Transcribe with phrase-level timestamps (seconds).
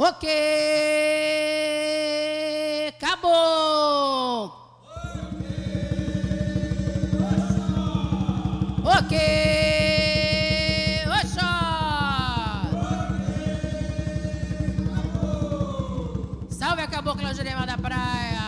[0.00, 0.28] Ok,
[2.86, 4.54] acabou.
[8.84, 9.18] Ok,
[11.08, 11.38] Acabou!
[16.48, 18.47] Salve acabou, Cláudio Jurema da Praia.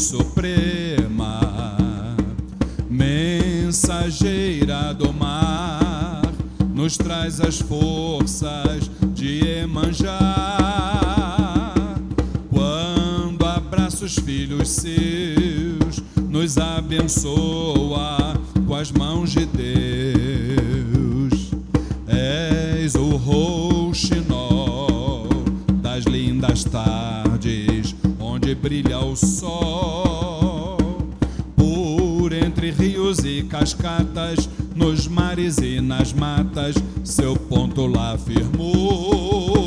[0.00, 1.38] Suprema,
[2.88, 6.22] mensageira do mar,
[6.74, 10.08] nos traz as forças de Emanjá.
[12.48, 21.50] Quando abraça os filhos seus, nos abençoa com as mãos de Deus.
[22.08, 25.28] És o rouxinol
[25.82, 27.69] das lindas tardes,
[28.54, 30.76] brilha o sol.
[31.56, 36.74] Por entre rios e cascatas, nos mares e nas matas,
[37.04, 39.60] seu ponto lá firmou.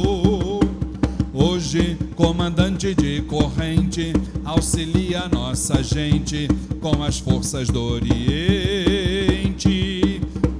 [1.33, 4.13] Hoje, comandante de corrente,
[4.45, 6.47] auxilia nossa gente
[6.79, 9.01] com as forças do Oriente.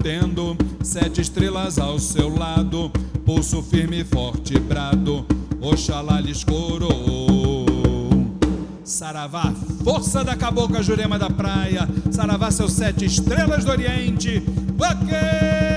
[0.01, 2.91] Tendo sete estrelas ao seu lado,
[3.25, 5.25] pulso firme e forte brado,
[5.62, 7.22] Oxalá lhes coroou.
[9.03, 9.53] Saravá,
[9.84, 14.41] força da cabocla Jurema da praia, Saravá, seus sete estrelas do Oriente.
[14.80, 15.72] Ok!